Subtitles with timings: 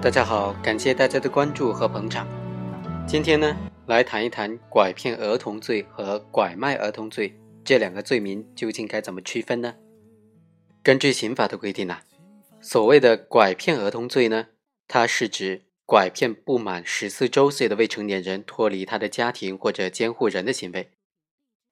[0.00, 2.24] 大家好，感谢大家的关注和捧场。
[3.04, 3.56] 今天呢，
[3.86, 9.74] 来谈一谈拐骗儿童罪和拐卖儿童罪这两个罪名究竟该怎么区分呢？
[10.84, 12.04] 根据刑法的规定啊，
[12.60, 14.46] 所谓的拐骗儿童罪呢，
[14.86, 20.90] 它是指拐骗不满十四周岁的未成年人脱离他的家庭或者监护人的行为；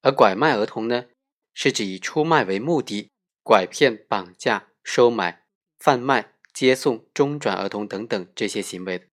[0.00, 1.06] 而拐卖儿童呢，
[1.52, 3.10] 是指以出卖为目的
[3.42, 5.42] 拐骗、绑架、收买、
[5.76, 6.31] 贩卖。
[6.52, 9.08] 接送、中转儿童等等这些行为。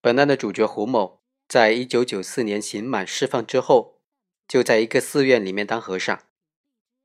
[0.00, 4.00] 本案的主角胡某，在一九九四年刑满释放之后，
[4.46, 6.22] 就在一个寺院里面当和尚。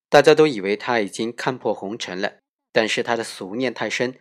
[0.10, 2.40] 大家都以为他已经看破红尘了，
[2.72, 4.20] 但是他的俗念太深，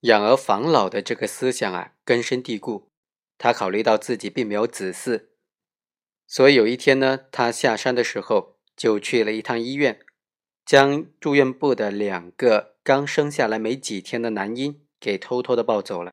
[0.00, 2.88] 养儿防老的这个思想啊根深蒂固。
[3.38, 5.26] 他考虑到自己并没有子嗣，
[6.26, 10.00] 所以有一天呢，他下山的时候就去了一趟医院，
[10.64, 12.71] 将住院部的两个。
[12.84, 16.12] 刚生下来没几天的男婴给偷偷的抱走了，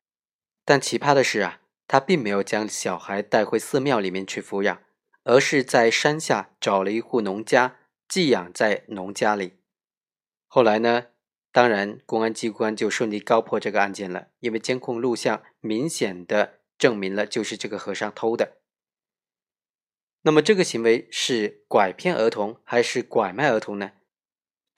[0.64, 4.80] 但奇葩的是啊，他并没有将小孩带回寺庙里面去抚养，
[5.24, 9.54] 而是在山下找了一户农家寄养在农家里。
[10.46, 11.06] 后来呢，
[11.50, 18.58] 当然公安机关就顺利告破这个案件了，因为监控录像明显的证明了就是这个和尚偷的。
[20.22, 23.92] 那么这个行为是拐骗儿童还是拐卖儿童呢？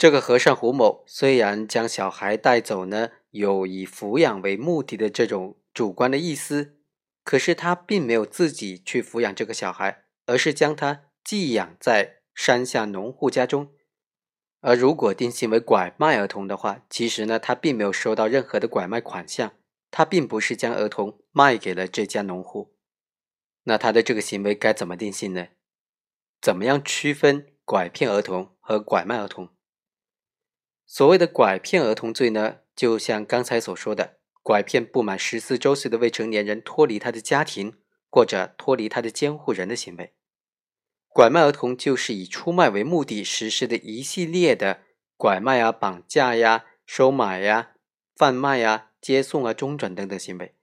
[0.03, 6.77] 这个和尚胡某虽然将小孩带走呢，有以抚养为目的的这种主观的意思，
[7.23, 13.71] 可是他并没有自己去抚养这个小孩，而是将他寄养在山下农户家中。
[14.61, 19.53] 而如果定性为拐卖儿童的话，其实呢，他并没有收到任何的拐卖款项，
[19.93, 22.75] 他并不是将儿童卖给了这家农户。
[23.63, 25.47] 那他的这个行为该怎么定性呢？
[26.41, 29.51] 怎么样区分拐骗儿童和拐卖儿童？
[30.93, 37.79] 所谓的拐骗儿童罪呢，就像刚才所说的，拐骗不满十四周岁的未成年人脱离他的家庭
[38.11, 40.13] 或者脱离他的监护人的行为。
[41.09, 44.83] 拐卖儿童就是以出卖为目的实施的一系列的
[45.17, 47.71] 拐卖啊、绑架呀、收买呀、
[48.15, 50.55] 贩卖呀、接送啊、中转等等行为。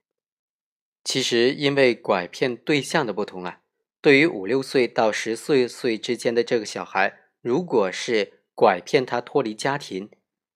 [1.02, 3.62] 其实因为拐骗对象的不同啊，
[4.00, 10.08] 对于五六岁到十四岁之间的这个小孩，如果是拐骗他脱离家庭，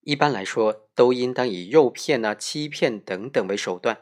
[0.05, 3.97] 一般来说，都应当以诱骗啊、欺骗等等为手段；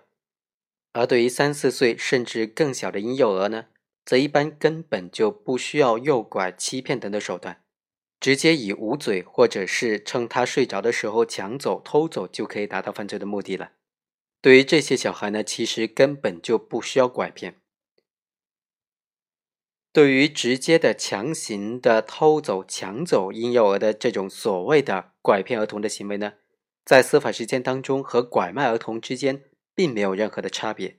[0.92, 3.66] 而对于三四岁甚至更小的婴幼儿呢，
[4.04, 7.62] 则一般根本就不需要诱拐、欺骗等等手段，
[8.18, 13.70] 直接以捂嘴或者是趁他睡着的时候抢走、偷走就可以达到犯罪的目的了。
[14.40, 17.61] 对于这些小孩呢，其实根本就不需要拐骗。
[19.92, 26.32] 对于直接的强行的偷走、抢走婴幼儿的这种所谓的拐骗儿童的行为呢，
[26.82, 29.44] 在司法实践当中和拐卖儿童之间
[29.74, 30.96] 并没有任何的差别，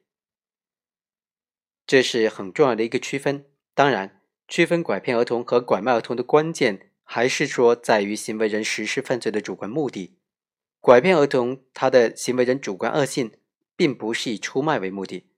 [1.87, 3.45] 这是很重要的一个区分。
[3.73, 10.19] 当然，区分拐骗儿童和拐卖儿童的关键还是说在于行为人实施犯罪的主观目的。
[10.79, 13.31] 拐骗儿童，他的行为人主观恶性，
[13.75, 15.31] 并不是以出卖为目的，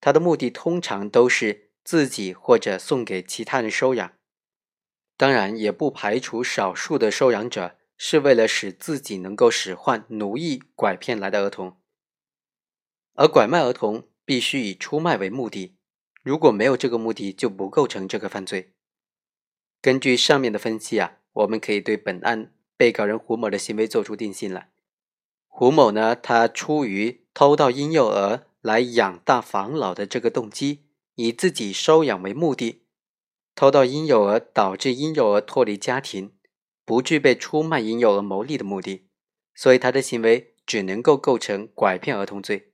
[0.00, 1.72] 他的目的通常都是。
[1.84, 4.12] 自己或者送给其他人收养，
[5.18, 11.76] 当然也不排除少数的收养者是为了使自己能够使唤奴役拐骗来的儿童，
[13.14, 15.76] 而拐卖儿童必须以出卖为目的，
[16.22, 18.72] 如果没有这个目的就不构成这个犯罪。
[19.82, 24.68] 根据上面的分析啊，我们可以对本案被告人胡某的行为做出定性了。
[25.46, 30.83] 胡某呢，他出于偷盗婴幼儿来养大防老的这个动机。
[31.16, 32.82] 以自己收养为目的，
[33.54, 36.32] 偷盗婴幼儿，导致婴幼儿脱离家庭，
[36.84, 39.08] 不具备出卖婴幼儿牟利的目的，
[39.54, 42.72] 所以他的行为只能够构成拐骗儿童罪。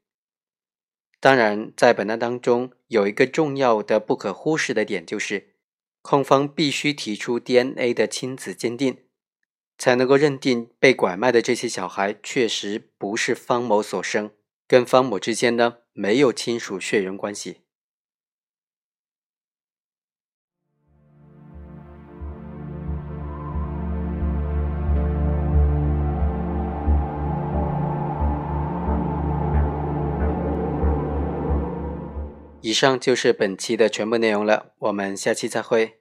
[1.21, 5.57] 当然，在本案当中，有一个重要的不可忽视的点，就是
[6.01, 9.05] 控方必须提出 DNA 的亲子鉴定，
[9.77, 14.31] 才能够认定被拐卖的这些小孩确实不是方某所生，
[14.67, 17.59] 跟方某之间呢没有亲属血缘关系。
[32.63, 36.00] 以上就是本期的全部内容了，我们下期再会。